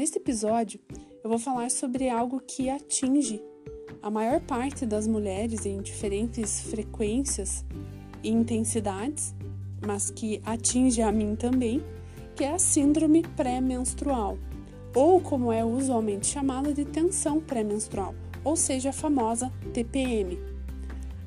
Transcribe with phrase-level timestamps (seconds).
[0.00, 0.80] Neste episódio,
[1.22, 3.38] eu vou falar sobre algo que atinge
[4.00, 7.66] a maior parte das mulheres em diferentes frequências
[8.22, 9.34] e intensidades,
[9.86, 11.84] mas que atinge a mim também,
[12.34, 14.38] que é a síndrome pré-menstrual,
[14.94, 20.38] ou como é usualmente chamada de tensão pré-menstrual, ou seja, a famosa TPM.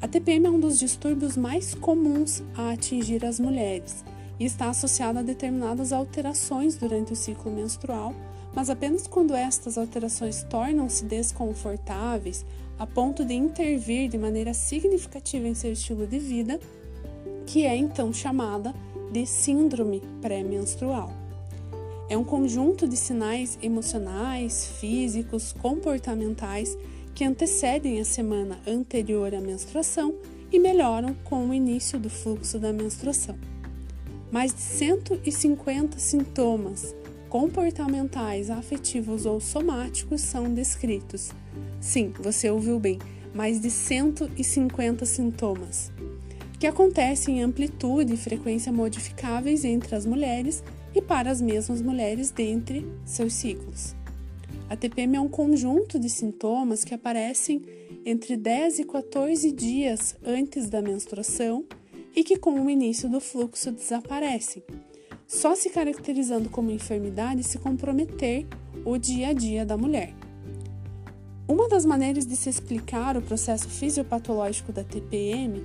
[0.00, 4.04] A TPM é um dos distúrbios mais comuns a atingir as mulheres
[4.38, 8.14] e está associada a determinadas alterações durante o ciclo menstrual,
[8.54, 12.44] mas apenas quando estas alterações tornam-se desconfortáveis
[12.78, 16.58] a ponto de intervir de maneira significativa em seu estilo de vida,
[17.46, 18.74] que é então chamada
[19.12, 21.12] de síndrome pré-menstrual.
[22.08, 26.76] É um conjunto de sinais emocionais, físicos, comportamentais
[27.14, 30.14] que antecedem a semana anterior à menstruação
[30.50, 33.36] e melhoram com o início do fluxo da menstruação.
[34.32, 36.94] Mais de 150 sintomas
[37.30, 41.30] comportamentais, afetivos ou somáticos são descritos.
[41.80, 42.98] Sim, você ouviu bem,
[43.32, 45.92] mais de 150 sintomas,
[46.58, 52.32] que acontecem em amplitude e frequência modificáveis entre as mulheres e para as mesmas mulheres
[52.32, 53.94] dentre seus ciclos.
[54.68, 57.62] A TPM é um conjunto de sintomas que aparecem
[58.04, 61.64] entre 10 e 14 dias antes da menstruação
[62.14, 64.64] e que, com o início do fluxo, desaparecem,
[65.30, 68.48] só se caracterizando como enfermidade se comprometer
[68.84, 70.12] o dia a dia da mulher.
[71.46, 75.64] Uma das maneiras de se explicar o processo fisiopatológico da TPM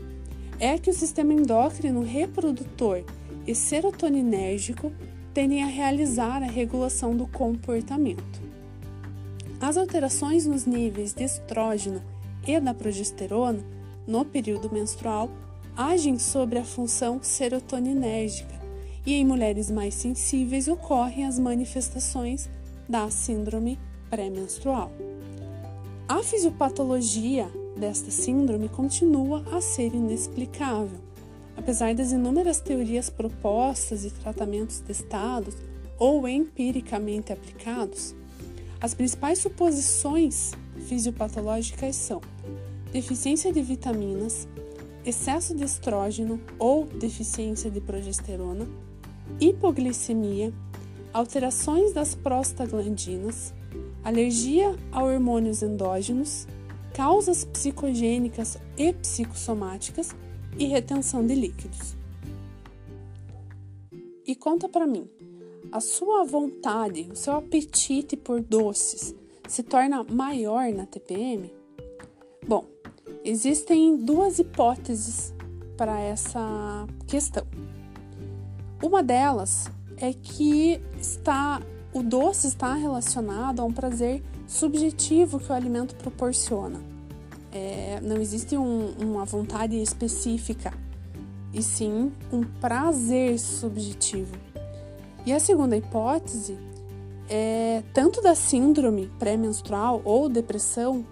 [0.60, 3.04] é que o sistema endócrino reprodutor
[3.48, 4.92] e serotoninérgico
[5.34, 8.40] tendem a realizar a regulação do comportamento.
[9.60, 12.04] As alterações nos níveis de estrógeno
[12.46, 13.66] e da progesterona
[14.06, 15.28] no período menstrual
[15.76, 18.55] agem sobre a função serotoninérgica
[19.06, 22.50] e em mulheres mais sensíveis ocorrem as manifestações
[22.90, 24.92] da síndrome pré-menstrual.
[26.08, 31.00] A fisiopatologia desta síndrome continua a ser inexplicável,
[31.58, 35.56] apesar das inúmeras teorias propostas e tratamentos testados
[35.98, 38.16] ou empiricamente aplicados.
[38.80, 40.52] As principais suposições
[40.88, 42.22] fisiopatológicas são
[42.92, 44.48] deficiência de vitaminas,
[45.06, 48.68] excesso de estrógeno ou deficiência de progesterona,
[49.40, 50.54] hipoglicemia,
[51.14, 53.54] alterações das prostaglandinas,
[54.04, 56.48] alergia a hormônios endógenos,
[56.94, 60.16] causas psicogênicas e psicossomáticas
[60.58, 61.96] e retenção de líquidos.
[64.26, 65.10] E conta para mim,
[65.72, 69.14] a sua vontade, o seu apetite por doces
[69.48, 71.54] se torna maior na TPM?
[72.48, 72.66] Bom,
[73.24, 75.34] existem duas hipóteses
[75.78, 77.46] para essa questão.
[78.86, 79.66] Uma delas
[79.98, 81.60] é que está
[81.92, 86.80] o doce está relacionado a um prazer subjetivo que o alimento proporciona.
[87.52, 90.72] É, não existe um, uma vontade específica,
[91.52, 94.36] e sim um prazer subjetivo.
[95.26, 96.56] E a segunda hipótese
[97.28, 101.04] é tanto da síndrome pré-menstrual ou depressão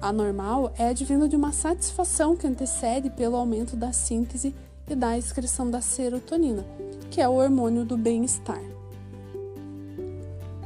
[0.00, 4.54] anormal é advindo de uma satisfação que antecede pelo aumento da síntese
[4.88, 6.64] e da excreção da serotonina,
[7.10, 8.62] que é o hormônio do bem-estar.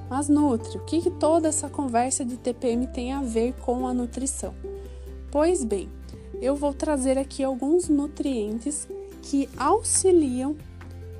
[0.08, 3.94] Mas Nutri, o que, que toda essa conversa de TPM tem a ver com a
[3.94, 4.52] nutrição?
[5.30, 5.88] Pois bem,
[6.42, 8.88] eu vou trazer aqui alguns nutrientes
[9.22, 10.56] que auxiliam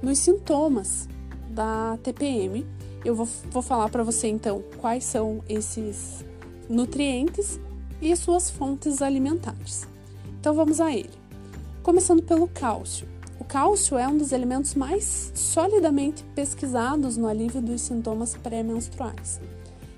[0.03, 1.09] nos sintomas
[1.49, 2.67] da TPM.
[3.05, 6.25] Eu vou, vou falar para você então quais são esses
[6.69, 7.61] nutrientes
[8.01, 9.87] e suas fontes alimentares.
[10.41, 11.20] Então vamos a ele.
[11.83, 13.09] Começando pelo cálcio.
[13.39, 19.41] O cálcio é um dos elementos mais solidamente pesquisados no alívio dos sintomas pré-menstruais.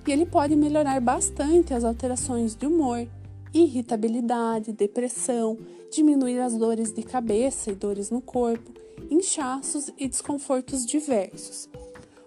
[0.06, 3.04] E ele pode melhorar bastante as alterações de humor,
[3.52, 5.58] irritabilidade, depressão,
[5.90, 8.70] diminuir as dores de cabeça e dores no corpo,
[9.10, 11.68] inchaços e desconfortos diversos.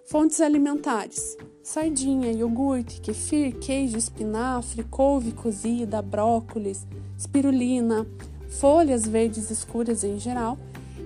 [0.06, 6.86] Fontes alimentares: sardinha, iogurte, kefir, queijo, espinafre, couve cozida, brócolis,
[7.18, 8.06] espirulina,
[8.50, 10.58] folhas verdes escuras em geral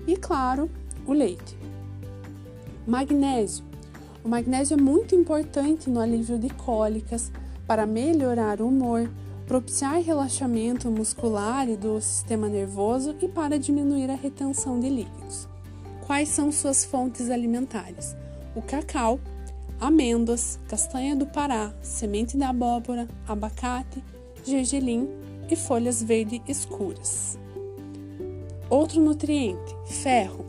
[0.07, 0.69] e, claro,
[1.05, 1.57] o leite.
[2.85, 3.63] Magnésio.
[4.23, 7.31] O magnésio é muito importante no alívio de cólicas,
[7.65, 9.07] para melhorar o humor,
[9.45, 15.47] propiciar relaxamento muscular e do sistema nervoso e para diminuir a retenção de líquidos.
[16.05, 18.15] Quais são suas fontes alimentares?
[18.55, 19.19] O cacau,
[19.79, 24.03] amêndoas, castanha do Pará, semente de abóbora, abacate,
[24.43, 25.07] gergelim
[25.53, 27.37] e folhas verde escuras.
[28.69, 30.45] Outro nutriente, ferro.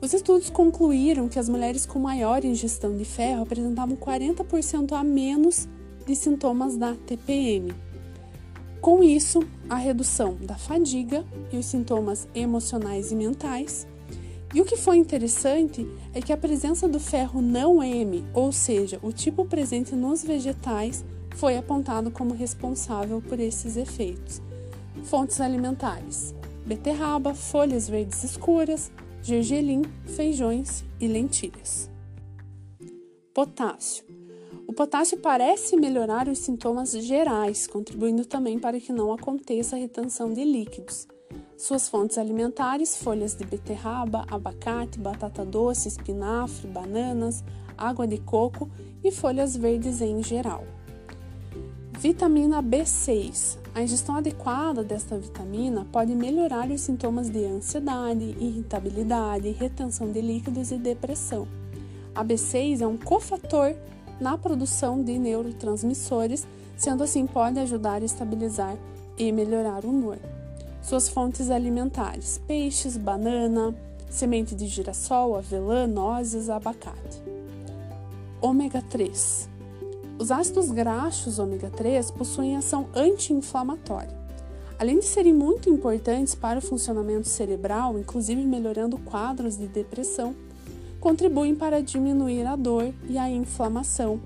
[0.00, 5.66] Os estudos concluíram que as mulheres com maior ingestão de ferro apresentavam 40% a menos
[6.06, 7.74] de sintomas da TPM.
[8.80, 13.86] Com isso, a redução da fadiga e os sintomas emocionais e mentais.
[14.54, 19.00] E o que foi interessante é que a presença do ferro não M, ou seja,
[19.02, 21.04] o tipo presente nos vegetais,
[21.36, 24.40] foi apontado como responsável por esses efeitos.
[25.04, 26.34] Fontes alimentares:
[26.66, 28.90] beterraba, folhas verdes escuras,
[29.22, 31.90] gergelim, feijões e lentilhas.
[33.34, 34.04] Potássio.
[34.66, 40.32] O potássio parece melhorar os sintomas gerais, contribuindo também para que não aconteça a retenção
[40.32, 41.06] de líquidos.
[41.56, 47.44] Suas fontes alimentares: folhas de beterraba, abacate, batata doce, espinafre, bananas,
[47.76, 48.70] água de coco
[49.04, 50.64] e folhas verdes em geral.
[51.98, 53.56] Vitamina B6.
[53.74, 60.70] A ingestão adequada desta vitamina pode melhorar os sintomas de ansiedade, irritabilidade, retenção de líquidos
[60.70, 61.48] e depressão.
[62.14, 63.74] A B6 é um cofator
[64.20, 66.46] na produção de neurotransmissores,
[66.76, 68.76] sendo assim pode ajudar a estabilizar
[69.16, 70.18] e melhorar o humor.
[70.82, 73.74] Suas fontes alimentares: peixes, banana,
[74.10, 77.22] semente de girassol, avelã, nozes, abacate.
[78.42, 79.55] Ômega 3.
[80.18, 84.16] Os ácidos graxos ômega 3 possuem ação anti-inflamatória.
[84.78, 90.34] Além de serem muito importantes para o funcionamento cerebral, inclusive melhorando quadros de depressão,
[91.00, 94.18] contribuem para diminuir a dor e a inflamação,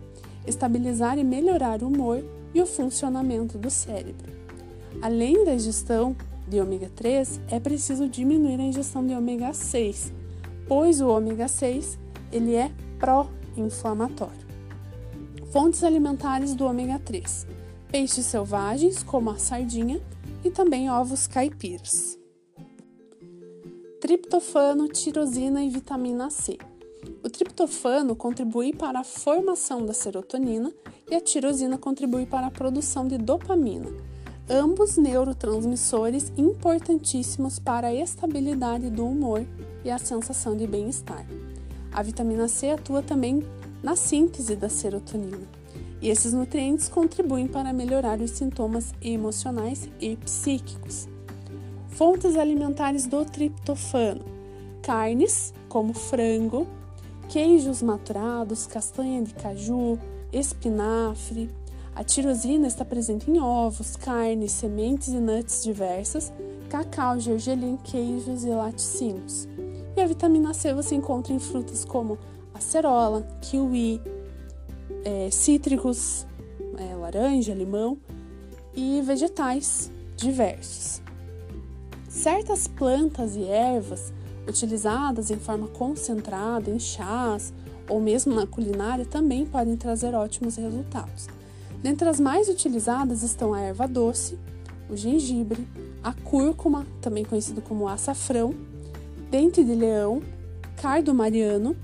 [0.47, 4.33] estabilizar e melhorar o humor e o funcionamento do cérebro.
[5.03, 6.15] Além da ingestão
[6.49, 10.13] de ômega 3, é preciso diminuir a ingestão de ômega 6,
[10.69, 11.99] pois o ômega 6
[12.33, 14.50] ele é pró-inflamatório.
[15.51, 17.45] Fontes alimentares do ômega 3:
[17.91, 20.01] peixes selvagens, como a sardinha,
[20.45, 22.17] e também ovos caipiras.
[24.01, 26.57] Triptofano, tirosina e vitamina C.
[27.25, 30.73] O triptofano contribui para a formação da serotonina
[31.11, 33.91] e a tirosina contribui para a produção de dopamina,
[34.49, 39.45] ambos neurotransmissores importantíssimos para a estabilidade do humor
[39.85, 41.27] e a sensação de bem-estar.
[41.93, 43.43] A vitamina C atua também
[43.83, 45.49] na síntese da serotonina.
[46.03, 51.09] E esses nutrientes contribuem para melhorar os sintomas emocionais e psíquicos.
[51.89, 54.25] Fontes alimentares do triptofano:
[54.83, 56.67] carnes, como frango,
[57.29, 59.99] queijos maturados, castanha de caju,
[60.33, 61.51] espinafre.
[61.95, 66.33] A tirosina está presente em ovos, carnes, sementes e nuts diversas,
[66.71, 69.47] cacau, gergelim, queijos e laticínios.
[69.97, 72.17] E a vitamina C você encontra em frutas como
[72.61, 74.01] acerola, kiwi,
[75.05, 76.27] é, cítricos,
[76.77, 77.99] é, laranja, limão
[78.75, 81.01] e vegetais diversos.
[82.09, 84.13] Certas plantas e ervas
[84.47, 87.53] utilizadas em forma concentrada em chás
[87.89, 91.29] ou mesmo na culinária também podem trazer ótimos resultados.
[91.83, 94.39] Dentre as mais utilizadas estão a erva doce,
[94.89, 95.67] o gengibre,
[96.03, 98.55] a cúrcuma, também conhecido como açafrão,
[99.31, 100.21] dente de leão,
[100.77, 101.75] cardo mariano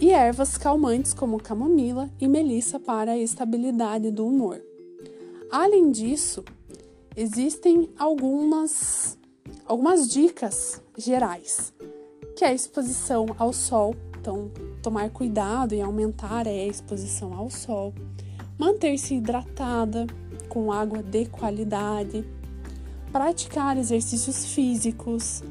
[0.00, 4.60] e ervas calmantes como camomila e melissa para a estabilidade do humor.
[5.50, 6.44] Além disso,
[7.16, 9.18] existem algumas,
[9.66, 11.72] algumas dicas gerais,
[12.36, 14.50] que é a exposição ao sol, então
[14.82, 17.94] tomar cuidado e aumentar a exposição ao sol,
[18.58, 20.06] manter-se hidratada
[20.48, 22.24] com água de qualidade,
[23.12, 25.42] praticar exercícios físicos,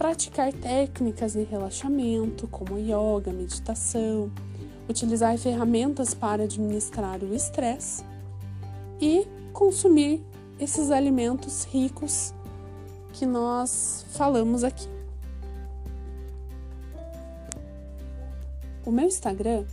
[0.00, 4.32] praticar técnicas de relaxamento, como yoga, meditação,
[4.88, 8.02] utilizar ferramentas para administrar o estresse
[8.98, 10.24] e consumir
[10.58, 12.32] esses alimentos ricos
[13.12, 14.88] que nós falamos aqui.
[18.86, 19.66] O meu Instagram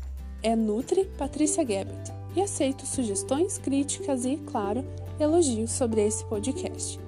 [0.44, 4.84] é Nutri Patrícia Gebert e aceito sugestões, críticas e, claro,
[5.18, 7.00] elogios sobre esse podcast.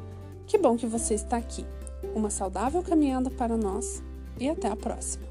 [0.47, 1.65] Que bom que você está aqui
[2.15, 4.03] uma saudável caminhada para nós
[4.39, 5.28] e até a próxima!